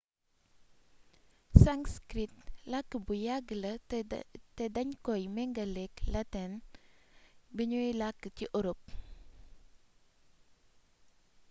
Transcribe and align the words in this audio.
sanskrit 1.63 2.33
làkk 2.71 2.91
bu 3.05 3.13
yàgg 3.25 3.47
la 3.63 3.71
te 4.57 4.65
dañ 4.75 4.89
koy 5.05 5.23
méngaléek 5.35 5.93
lateŋ 6.13 6.49
buñuy 7.55 7.89
làkk 7.99 8.23
ci 8.37 8.45
orop 8.57 8.81